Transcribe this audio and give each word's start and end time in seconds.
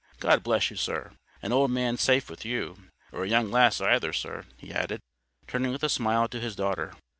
"God 0.19 0.41
bless 0.41 0.71
you, 0.71 0.77
sir. 0.77 1.11
An 1.43 1.53
old 1.53 1.69
man's 1.69 2.01
safe 2.01 2.27
with 2.27 2.43
you—or 2.43 3.23
a 3.23 3.29
young 3.29 3.51
lass, 3.51 3.79
either, 3.79 4.11
sir," 4.13 4.47
he 4.57 4.73
added, 4.73 4.99
turning 5.45 5.71
with 5.71 5.83
a 5.83 5.89
smile 5.89 6.27
to 6.29 6.39
his 6.39 6.55
daughter. 6.55 6.95